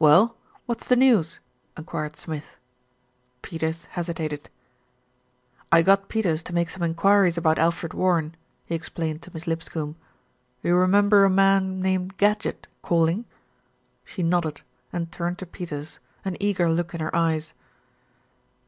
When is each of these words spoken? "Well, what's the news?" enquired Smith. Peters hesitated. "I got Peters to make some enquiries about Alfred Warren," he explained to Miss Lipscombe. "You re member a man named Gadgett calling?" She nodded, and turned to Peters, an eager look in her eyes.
"Well, 0.00 0.34
what's 0.66 0.88
the 0.88 0.96
news?" 0.96 1.38
enquired 1.78 2.16
Smith. 2.16 2.56
Peters 3.42 3.84
hesitated. 3.84 4.50
"I 5.70 5.82
got 5.82 6.08
Peters 6.08 6.42
to 6.42 6.52
make 6.52 6.68
some 6.68 6.82
enquiries 6.82 7.38
about 7.38 7.60
Alfred 7.60 7.94
Warren," 7.94 8.34
he 8.64 8.74
explained 8.74 9.22
to 9.22 9.30
Miss 9.32 9.46
Lipscombe. 9.46 9.94
"You 10.64 10.76
re 10.76 10.88
member 10.88 11.24
a 11.24 11.30
man 11.30 11.80
named 11.80 12.16
Gadgett 12.16 12.66
calling?" 12.82 13.24
She 14.04 14.24
nodded, 14.24 14.62
and 14.92 15.12
turned 15.12 15.38
to 15.38 15.46
Peters, 15.46 16.00
an 16.24 16.36
eager 16.40 16.68
look 16.68 16.92
in 16.92 16.98
her 17.00 17.14
eyes. 17.14 17.54